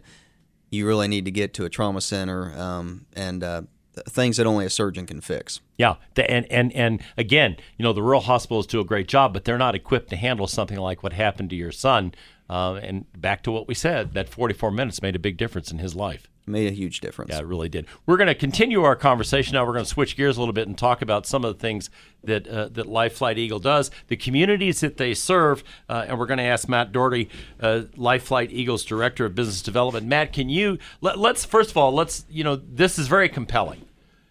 [0.72, 3.64] you really need to get to a trauma center um, and uh,
[4.08, 5.60] things that only a surgeon can fix.
[5.78, 9.44] Yeah, and and and again, you know, the rural hospitals do a great job, but
[9.44, 12.14] they're not equipped to handle something like what happened to your son.
[12.50, 15.80] Uh, and back to what we said, that 44 minutes made a big difference in
[15.80, 16.30] his life.
[16.50, 17.32] Made a huge difference.
[17.32, 17.88] Yeah, it really did.
[18.06, 19.66] We're going to continue our conversation now.
[19.66, 21.90] We're going to switch gears a little bit and talk about some of the things
[22.24, 26.26] that uh, that Life Flight Eagle does, the communities that they serve, uh, and we're
[26.26, 27.30] going to ask Matt Doherty,
[27.60, 30.08] uh, Life Flight Eagle's director of business development.
[30.08, 33.86] Matt, can you let, let's first of all let's you know this is very compelling,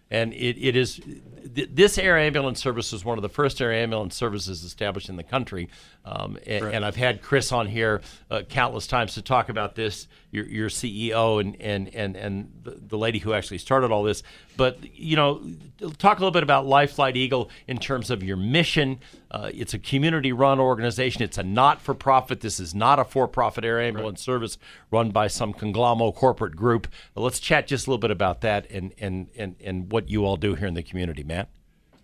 [0.09, 0.99] and it, it is
[1.53, 5.15] th- this air ambulance service was one of the first air ambulance services established in
[5.15, 5.69] the country,
[6.05, 10.07] um, and, and I've had Chris on here uh, countless times to talk about this.
[10.31, 14.23] Your, your CEO and and and and the, the lady who actually started all this.
[14.57, 15.41] But you know,
[15.97, 18.99] talk a little bit about Life Flight Eagle in terms of your mission.
[19.29, 21.21] Uh, it's a community-run organization.
[21.21, 22.39] It's a not-for-profit.
[22.39, 24.57] This is not a for-profit air ambulance service
[24.89, 26.87] run by some conglomerate corporate group.
[27.15, 30.37] let's chat just a little bit about that and and and and what you all
[30.37, 31.36] do here in the community, Matt.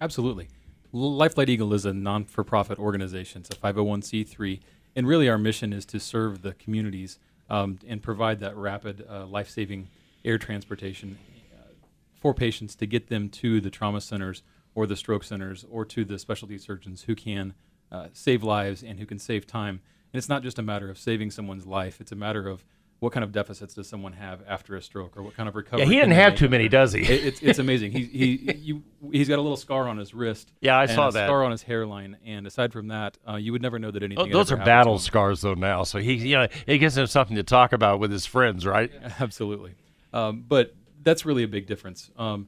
[0.03, 0.49] Absolutely.
[0.93, 3.39] LifeFlight Eagle is a non for profit organization.
[3.39, 4.59] It's a 501c3.
[4.97, 9.25] And really, our mission is to serve the communities um, and provide that rapid, uh,
[9.25, 9.87] life saving
[10.25, 11.17] air transportation
[11.55, 11.71] uh,
[12.19, 14.43] for patients to get them to the trauma centers
[14.75, 17.53] or the stroke centers or to the specialty surgeons who can
[17.89, 19.79] uh, save lives and who can save time.
[20.11, 22.65] And it's not just a matter of saving someone's life, it's a matter of
[23.03, 25.83] what kind of deficits does someone have after a stroke or what kind of recovery.
[25.83, 27.01] Yeah, he didn't have too many, does he?
[27.01, 27.91] It- it's, it's amazing.
[27.91, 30.53] He, he, you, he's got a little scar on his wrist.
[30.61, 31.27] Yeah, I and saw a that.
[31.27, 34.29] Scar on his hairline, and aside from that, uh, you would never know that anything.
[34.29, 37.35] Oh, those are battle scars though now, so he you know it gives him something
[37.35, 38.89] to talk about with his friends, right?
[39.19, 39.75] Absolutely.
[40.13, 42.09] Um, but that's really a big difference.
[42.17, 42.47] Um,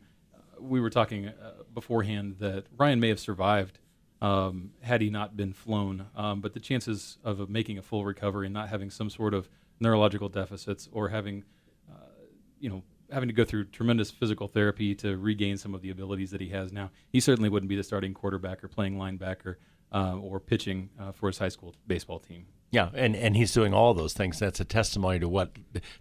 [0.57, 1.33] we were talking uh,
[1.73, 3.77] beforehand that Ryan may have survived
[4.21, 8.47] um, had he not been flown, um, but the chances of making a full recovery
[8.47, 11.43] and not having some sort of neurological deficits or having,
[11.91, 12.07] uh,
[12.59, 16.31] you know, having to go through tremendous physical therapy to regain some of the abilities
[16.31, 19.55] that he has now, he certainly wouldn't be the starting quarterback or playing linebacker
[19.93, 22.45] uh, or pitching uh, for his high school baseball team.
[22.71, 24.39] Yeah, and, and he's doing all those things.
[24.39, 25.55] That's a testimony to what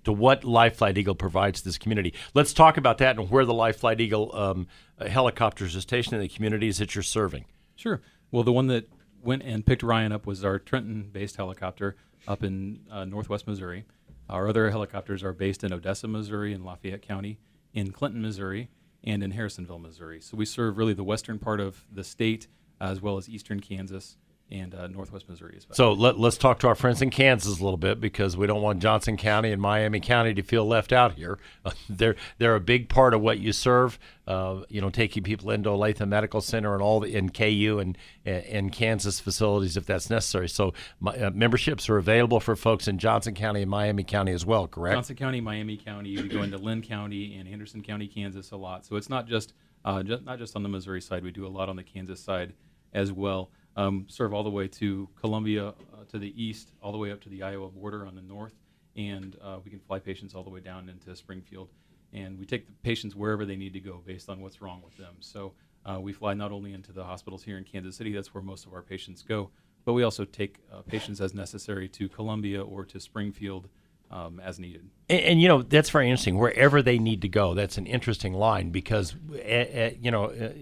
[0.04, 2.14] to what Life Flight Eagle provides to this community.
[2.32, 4.66] Let's talk about that and where the Life Flight Eagle um,
[5.06, 7.44] helicopters are stationed in the communities that you're serving.
[7.76, 8.00] Sure.
[8.32, 8.88] Well, the one that
[9.22, 13.84] went and picked Ryan up was our Trenton-based helicopter up in uh, northwest Missouri.
[14.28, 17.38] Our other helicopters are based in Odessa, Missouri, in Lafayette County,
[17.72, 18.70] in Clinton, Missouri,
[19.02, 20.20] and in Harrisonville, Missouri.
[20.20, 22.46] So we serve really the western part of the state
[22.80, 24.16] as well as eastern Kansas
[24.54, 25.74] and uh, northwest Missouri as well.
[25.74, 28.62] So let, let's talk to our friends in Kansas a little bit because we don't
[28.62, 31.38] want Johnson County and Miami County to feel left out here.
[31.88, 33.98] they're they're a big part of what you serve.
[34.26, 37.98] Uh, you know, taking people into Olathe Medical Center and all the in KU and
[38.24, 40.48] and Kansas facilities if that's necessary.
[40.48, 44.46] So my, uh, memberships are available for folks in Johnson County and Miami County as
[44.46, 44.68] well.
[44.68, 44.94] Correct?
[44.94, 46.16] Johnson County, Miami County.
[46.16, 48.86] We go into Linn County and Anderson County, Kansas a lot.
[48.86, 49.52] So it's not just
[49.84, 51.24] uh, ju- not just on the Missouri side.
[51.24, 52.54] We do a lot on the Kansas side
[52.94, 53.50] as well.
[53.76, 55.72] Um, serve all the way to Columbia uh,
[56.10, 58.54] to the east, all the way up to the Iowa border on the north,
[58.96, 61.70] and uh, we can fly patients all the way down into Springfield.
[62.12, 64.96] And we take the patients wherever they need to go based on what's wrong with
[64.96, 65.16] them.
[65.18, 68.42] So uh, we fly not only into the hospitals here in Kansas City, that's where
[68.42, 69.50] most of our patients go,
[69.84, 73.68] but we also take uh, patients as necessary to Columbia or to Springfield
[74.10, 74.88] um, as needed.
[75.08, 76.38] And, and you know that's very interesting.
[76.38, 80.52] Wherever they need to go, that's an interesting line because uh, uh, you know, uh,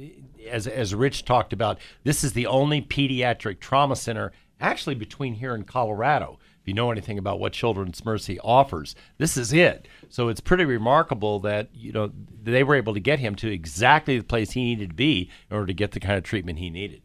[0.49, 5.55] as as Rich talked about, this is the only pediatric trauma center actually between here
[5.55, 6.39] and Colorado.
[6.61, 9.89] If you know anything about what Children's Mercy offers, this is it.
[10.09, 14.17] So it's pretty remarkable that you know they were able to get him to exactly
[14.17, 16.71] the place he needed to be in order to get the kind of treatment he
[16.71, 17.03] needed.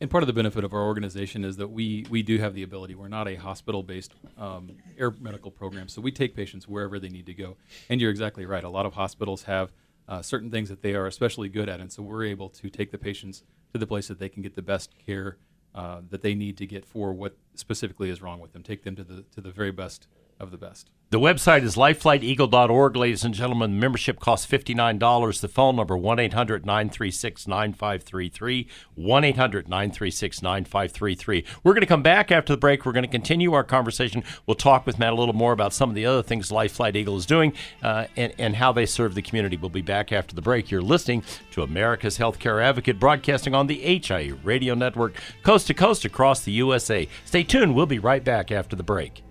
[0.00, 2.62] And part of the benefit of our organization is that we we do have the
[2.62, 2.94] ability.
[2.94, 7.26] We're not a hospital-based um, air medical program, so we take patients wherever they need
[7.26, 7.56] to go.
[7.88, 8.64] And you're exactly right.
[8.64, 9.72] A lot of hospitals have
[10.08, 12.90] uh, certain things that they are especially good at, and so we're able to take
[12.90, 13.42] the patients
[13.72, 15.36] to the place that they can get the best care
[15.74, 18.62] uh, that they need to get for what specifically is wrong with them.
[18.62, 20.08] Take them to the to the very best
[20.40, 20.90] of the best.
[21.10, 23.80] The website is lifeflighteagle.org, ladies and gentlemen.
[23.80, 25.40] Membership costs $59.
[25.40, 28.68] The phone number, 1 800 936 9533.
[28.94, 31.44] 1 800 936 9533.
[31.64, 32.84] We're going to come back after the break.
[32.84, 34.22] We're going to continue our conversation.
[34.46, 36.94] We'll talk with Matt a little more about some of the other things Life Flight
[36.94, 39.56] Eagle is doing uh, and, and how they serve the community.
[39.56, 40.70] We'll be back after the break.
[40.70, 41.22] You're listening
[41.52, 46.52] to America's Healthcare Advocate, broadcasting on the HIE radio network, coast to coast across the
[46.52, 47.08] USA.
[47.24, 47.74] Stay tuned.
[47.74, 49.22] We'll be right back after the break.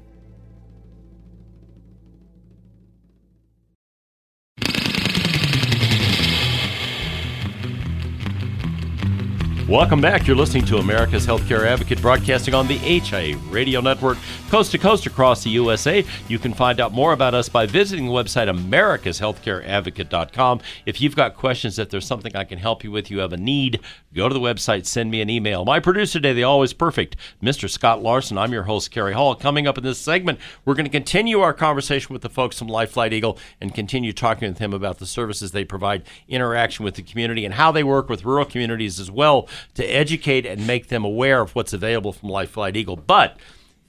[9.68, 10.26] Welcome back.
[10.26, 14.18] You're listening to America's Healthcare Advocate broadcasting on the HIA radio network,
[14.50, 16.06] coast to coast across the USA.
[16.30, 20.62] You can find out more about us by visiting the website americashealthcareadvocate.com.
[20.86, 23.38] If you've got questions, if there's something I can help you with, you have a
[23.38, 23.82] need,
[24.14, 25.66] go to the website, send me an email.
[25.66, 27.70] My producer today, the always perfect, Mr.
[27.70, 28.38] Scott Larson.
[28.38, 29.36] I'm your host, Kerry Hall.
[29.36, 32.70] Coming up in this segment, we're going to continue our conversation with the folks from
[32.70, 36.96] Life Flight Eagle and continue talking with him about the services they provide, interaction with
[36.96, 40.88] the community, and how they work with rural communities as well to educate and make
[40.88, 42.98] them aware of what's available from Life Flight Eagle.
[42.98, 43.38] But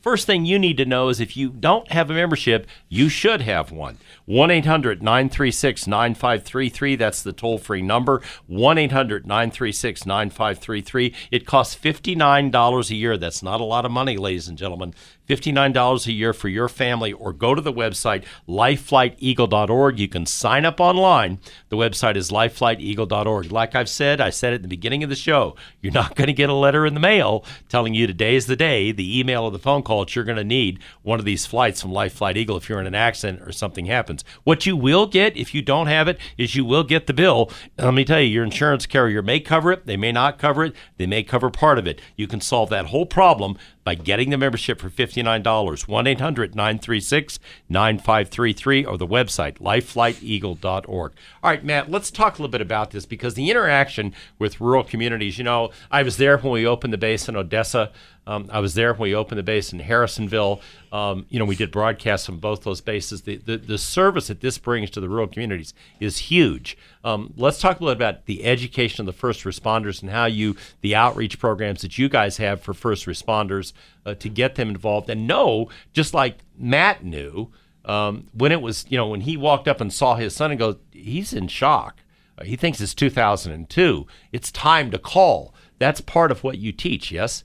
[0.01, 3.43] First thing you need to know is if you don't have a membership, you should
[3.43, 3.99] have one.
[4.29, 6.97] 1 800 936 9533.
[6.97, 8.21] That's the toll free number.
[8.47, 11.15] 1 800 936 9533.
[11.31, 13.17] It costs $59 a year.
[13.17, 14.93] That's not a lot of money, ladies and gentlemen.
[15.29, 19.99] $59 a year for your family, or go to the website lifeflighteagle.org.
[19.99, 21.39] You can sign up online.
[21.69, 23.53] The website is lifeflighteagle.org.
[23.53, 26.33] Like I've said, I said at the beginning of the show, you're not going to
[26.33, 29.51] get a letter in the mail telling you today is the day, the email or
[29.51, 32.37] the phone call that you're going to need one of these flights from Life Flight
[32.37, 34.18] Eagle if you're in an accident or something happens.
[34.45, 37.51] What you will get if you don't have it is you will get the bill.
[37.77, 40.75] Let me tell you, your insurance carrier may cover it, they may not cover it,
[40.97, 42.01] they may cover part of it.
[42.17, 43.57] You can solve that whole problem
[43.89, 45.89] by getting the membership for $59.
[45.89, 47.39] 1 800 936
[47.71, 51.13] 9533 or the website lifeflighteagle.org.
[51.43, 54.85] All right, Matt, let's talk a little bit about this because the interaction with rural
[54.85, 57.91] communities, you know, I was there when we opened the base in Odessa.
[58.29, 60.61] Um, I was there when we opened the base in Harrisonville.
[60.93, 63.23] Um, you know, we did broadcasts from both those bases.
[63.23, 66.77] The, the, the service that this brings to the rural communities is huge.
[67.05, 70.27] Um, let's talk a little bit about the education of the first responders and how
[70.27, 73.73] you, the outreach programs that you guys have for first responders
[74.07, 77.51] uh, to get them involved and know, just like Matt knew,
[77.85, 80.61] um, when it was, you know, when he walked up and saw his son and
[80.61, 82.03] goes, he's in shock.
[82.37, 84.07] Uh, he thinks it's 2002.
[84.33, 85.55] It's time to call.
[85.79, 87.45] That's part of what you teach, yes?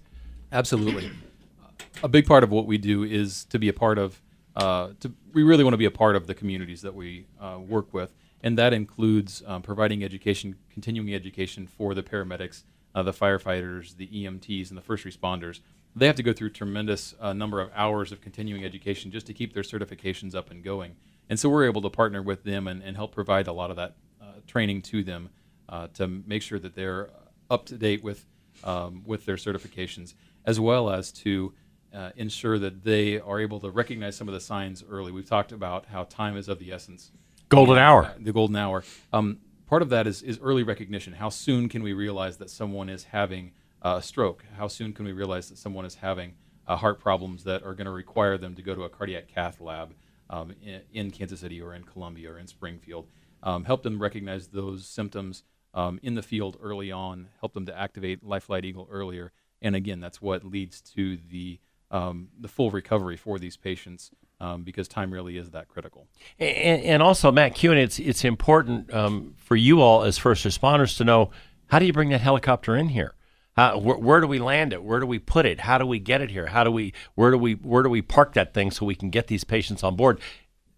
[0.51, 1.11] Absolutely.
[2.03, 4.21] a big part of what we do is to be a part of.
[4.55, 7.57] Uh, to, we really want to be a part of the communities that we uh,
[7.59, 13.13] work with, and that includes um, providing education, continuing education for the paramedics, uh, the
[13.13, 15.61] firefighters, the EMTs, and the first responders.
[15.95, 19.33] They have to go through tremendous uh, number of hours of continuing education just to
[19.33, 20.95] keep their certifications up and going.
[21.29, 23.77] And so we're able to partner with them and, and help provide a lot of
[23.77, 25.29] that uh, training to them
[25.69, 27.09] uh, to make sure that they're
[27.49, 28.25] up to date with
[28.63, 30.13] um, with their certifications
[30.45, 31.53] as well as to
[31.93, 35.11] uh, ensure that they are able to recognize some of the signs early.
[35.11, 37.11] We've talked about how time is of the essence.
[37.49, 38.05] Golden hour.
[38.05, 38.83] Uh, the golden hour.
[39.11, 41.13] Um, part of that is, is early recognition.
[41.13, 43.51] How soon can we realize that someone is having
[43.83, 44.43] a stroke?
[44.57, 46.33] How soon can we realize that someone is having
[46.67, 49.59] uh, heart problems that are going to require them to go to a cardiac cath
[49.59, 49.93] lab
[50.29, 53.07] um, in, in, Kansas City or in Columbia or in Springfield?
[53.43, 55.43] Um, help them recognize those symptoms
[55.73, 59.75] um, in the field early on, help them to activate Life Flight Eagle earlier, and
[59.75, 64.87] again, that's what leads to the um, the full recovery for these patients um, because
[64.87, 66.07] time really is that critical.
[66.39, 70.97] And, and also, Matt Kuhn, it's it's important um, for you all as first responders
[70.97, 71.31] to know
[71.67, 73.15] how do you bring that helicopter in here.
[73.55, 74.83] How, wh- where do we land it?
[74.83, 75.61] Where do we put it?
[75.61, 76.47] How do we get it here?
[76.47, 79.09] How do we where do we where do we park that thing so we can
[79.09, 80.19] get these patients on board?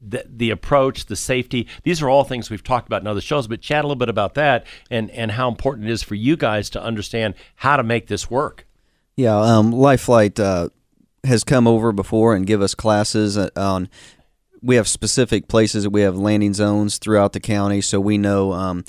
[0.07, 3.47] The, the approach, the safety, these are all things we've talked about in other shows,
[3.47, 6.38] but chat a little bit about that and, and how important it is for you
[6.38, 8.67] guys to understand how to make this work.
[9.15, 10.69] Yeah, um, Life Flight uh,
[11.23, 13.89] has come over before and give us classes uh, on.
[14.61, 15.88] We have specific places.
[15.88, 18.84] We have landing zones throughout the county, so we know um,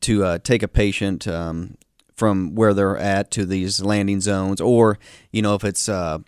[0.00, 1.76] to uh, take a patient um,
[2.20, 4.98] from where they're at to these landing zones, or
[5.32, 6.18] you know if it's uh,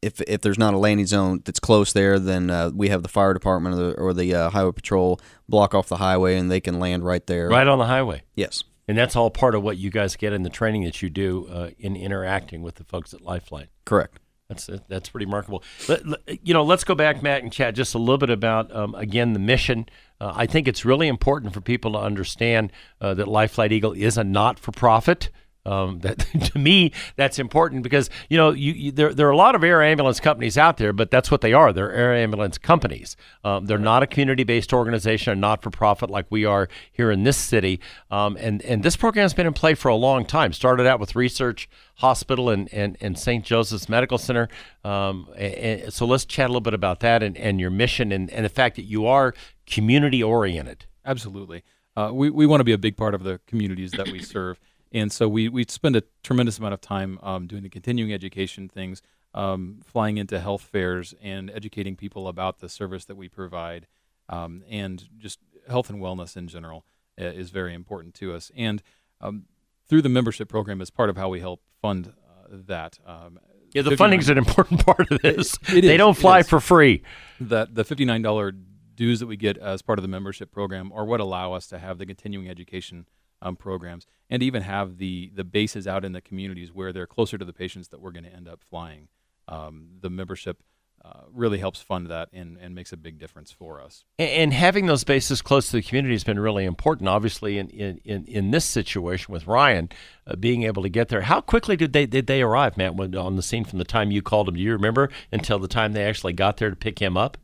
[0.00, 3.08] if if there's not a landing zone that's close there, then uh, we have the
[3.08, 6.60] fire department or the, or the uh, highway patrol block off the highway, and they
[6.60, 7.48] can land right there.
[7.48, 8.22] Right on the highway.
[8.36, 8.62] Yes.
[8.86, 11.48] And that's all part of what you guys get in the training that you do
[11.50, 13.68] uh, in interacting with the folks at Lifeline.
[13.84, 14.20] Correct.
[14.48, 15.64] That's that's pretty remarkable.
[15.88, 18.74] Let, let, you know, let's go back, Matt and Chad, just a little bit about
[18.76, 19.86] um, again the mission.
[20.20, 23.92] Uh, I think it's really important for people to understand uh, that Life Flight Eagle
[23.92, 25.30] is a not-for-profit.
[25.66, 26.18] Um, that
[26.52, 29.64] to me, that's important because you know you, you, there there are a lot of
[29.64, 31.72] air ambulance companies out there, but that's what they are.
[31.72, 33.16] They're air ambulance companies.
[33.44, 37.80] Um, they're not a community-based organization, a not-for-profit like we are here in this city.
[38.10, 40.52] Um, and and this program's been in play for a long time.
[40.52, 43.44] Started out with Research Hospital and and, and St.
[43.44, 44.48] Joseph's Medical Center.
[44.84, 48.30] Um, and, so let's chat a little bit about that and, and your mission and,
[48.30, 49.34] and the fact that you are
[49.66, 50.84] community-oriented.
[51.06, 51.62] Absolutely.
[51.96, 54.58] Uh, we we want to be a big part of the communities that we serve.
[54.94, 58.68] And so we, we spend a tremendous amount of time um, doing the continuing education
[58.68, 59.02] things,
[59.34, 63.88] um, flying into health fairs and educating people about the service that we provide,
[64.28, 66.84] um, and just health and wellness in general
[67.20, 68.52] uh, is very important to us.
[68.56, 68.84] And
[69.20, 69.46] um,
[69.88, 73.00] through the membership program is part of how we help fund uh, that.
[73.04, 73.40] Um,
[73.72, 75.58] yeah, the funding is an important part of this.
[75.68, 77.02] It, it they is, don't fly for free.
[77.40, 80.92] That the fifty nine dollar dues that we get as part of the membership program
[80.92, 83.06] are what allow us to have the continuing education
[83.42, 87.38] um, programs and even have the the bases out in the communities where they're closer
[87.38, 89.08] to the patients that we're going to end up flying.
[89.46, 90.62] Um, the membership
[91.04, 94.06] uh, really helps fund that and, and makes a big difference for us.
[94.18, 97.10] And, and having those bases close to the community has been really important.
[97.10, 99.90] Obviously, in in, in, this situation with Bryan,
[100.26, 101.20] uh, being able to get there.
[101.22, 104.10] How quickly did they did they arrive, Matt, when, on the scene from the time
[104.10, 104.54] you called him?
[104.54, 107.36] Do you remember until the time they actually got there to pick him up?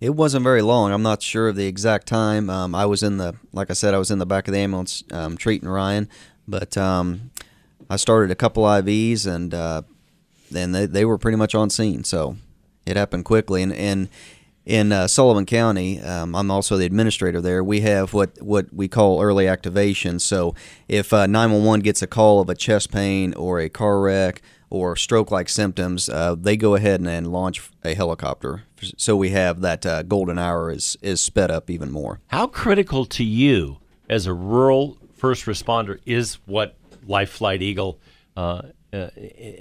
[0.00, 0.92] It wasn't very long.
[0.92, 2.48] I'm not sure of the exact time.
[2.48, 4.60] Um, I was in the, like I said, I was in the back of the
[4.60, 6.08] ambulance um, treating Bryan,
[6.46, 7.30] but um,
[7.90, 9.82] I started a couple IVs, and uh,
[10.50, 12.04] then they, they were pretty much on scene.
[12.04, 12.36] So
[12.86, 13.60] it happened quickly.
[13.62, 14.08] And, and
[14.64, 17.64] in uh, Sullivan County, um, I'm also the administrator there.
[17.64, 20.20] We have what, what we call early activation.
[20.20, 20.54] So
[20.86, 24.94] if uh, 911 gets a call of a chest pain or a car wreck or
[24.94, 28.64] stroke-like symptoms, uh, they go ahead and, and, launch a helicopter.
[28.96, 32.20] So we have that uh, golden hour is is sped up even more.
[32.28, 36.76] How critical to you as a rural first responder is what
[37.06, 37.98] Life Flight Eagle
[38.36, 38.62] uh,
[38.92, 39.10] uh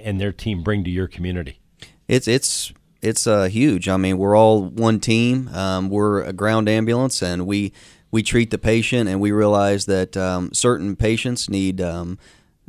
[0.03, 1.59] and their team bring to your community?
[2.07, 3.87] It's it's it's uh, huge.
[3.87, 5.49] I mean, we're all one team.
[5.49, 7.73] Um, we're a ground ambulance, and we
[8.11, 12.17] we treat the patient, and we realize that um, certain patients need um,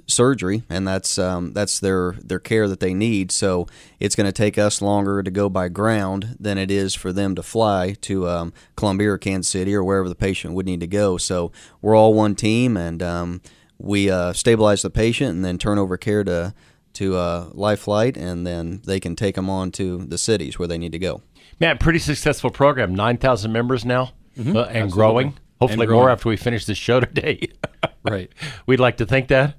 [0.07, 3.31] surgery, and that's um, that's their their care that they need.
[3.31, 3.67] So
[4.01, 7.35] it's going to take us longer to go by ground than it is for them
[7.35, 10.87] to fly to um, Columbia or Kansas City or wherever the patient would need to
[10.87, 11.19] go.
[11.19, 13.41] So we're all one team, and um,
[13.79, 16.55] we uh, stabilize the patient and then turn over care to
[16.95, 20.67] to uh, Life Flight, and then they can take them on to the cities where
[20.67, 21.23] they need to go.
[21.61, 22.95] Man, pretty successful program.
[22.95, 24.57] Nine thousand members now, mm-hmm.
[24.57, 24.91] uh, and Absolutely.
[24.91, 25.39] growing.
[25.61, 26.03] Hopefully, and growing.
[26.03, 27.49] more after we finish this show today.
[28.05, 28.31] right.
[28.67, 29.57] We'd like to think that.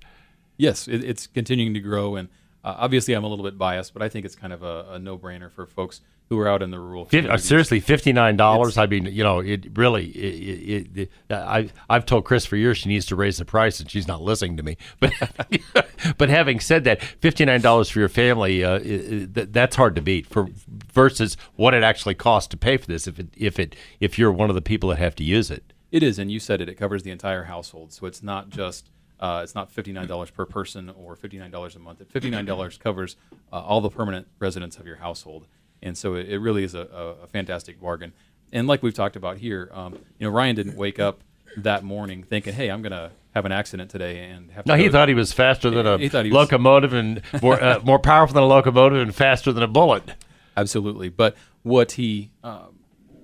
[0.59, 2.27] Yes, it, it's continuing to grow, and
[2.65, 4.99] uh, obviously I'm a little bit biased, but I think it's kind of a, a
[4.99, 7.07] no-brainer for folks who are out in the rural.
[7.11, 8.77] Uh, seriously, fifty nine dollars.
[8.77, 10.07] I mean, you know, it really.
[10.09, 13.79] It, it, it, I I've told Chris for years she needs to raise the price,
[13.79, 14.77] and she's not listening to me.
[14.99, 15.87] But
[16.17, 20.27] but having said that, fifty nine dollars for your family, uh, that's hard to beat.
[20.27, 20.49] For
[20.93, 24.31] versus what it actually costs to pay for this, if it if it if you're
[24.31, 25.73] one of the people that have to use it.
[25.91, 26.69] It is, and you said it.
[26.69, 30.89] It covers the entire household, so it's not just uh, it's not $59 per person
[30.89, 32.01] or $59 a month.
[32.13, 33.17] $59 covers
[33.51, 35.45] uh, all the permanent residents of your household.
[35.81, 36.81] And so it, it really is a,
[37.23, 38.13] a, fantastic bargain.
[38.51, 41.21] And like we've talked about here, um, you know, Bryan didn't wake up
[41.57, 44.89] that morning thinking, hey, I'm going to have an accident today and have no, he
[44.89, 45.97] thought he was faster than a
[46.29, 50.15] locomotive and more, uh, more powerful than a locomotive and faster than a bullet.
[50.57, 51.09] Absolutely.
[51.09, 52.79] But what he, um,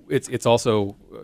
[0.08, 1.18] it's, it's also uh,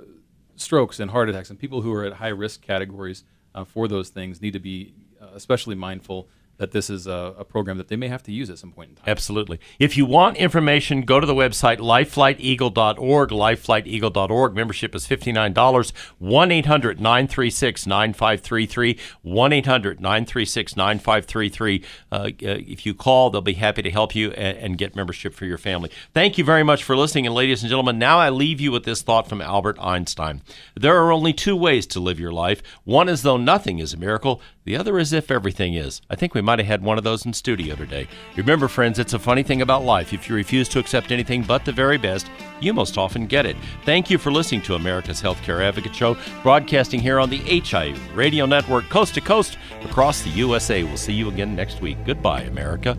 [0.57, 3.25] strokes and heart attacks and people who are at high risk categories
[3.65, 6.29] for those things need to be uh, especially mindful
[6.59, 8.91] that this is a, a, program that they may have to use at some point
[8.91, 9.05] in time.
[9.07, 9.59] Absolutely.
[9.79, 13.31] If you want information, go to the website lifeflighteagle.org.
[13.31, 14.55] Lifeflighteagle.org.
[14.55, 15.93] Membership is $59.
[16.19, 18.99] 1 800 936 9533.
[19.23, 21.85] 1 800 936 9533.
[22.11, 25.47] Uh, if you call, they'll be happy to help you and, and get membership for
[25.47, 25.91] your family.
[26.15, 27.27] Thank you very much for listening.
[27.27, 30.43] And, ladies and gentlemen, now I leave you with this thought from Albert Einstein
[30.75, 32.63] There are only two ways to live your life.
[32.85, 36.01] One is though nothing is a miracle, the other is if everything is.
[36.09, 38.07] I think we might have had one of those in studio today.
[38.37, 40.13] Remember, friends, it's a funny thing about life.
[40.13, 43.57] If you refuse to accept anything but the very best, you most often get it.
[43.85, 48.47] Thank you for listening to America's Healthcare Advocate Show, broadcasting here on the HI Radio
[48.47, 50.85] Network, coast to coast across the USA.
[50.85, 51.99] We'll see you again next week.
[52.05, 52.97] Goodbye, America.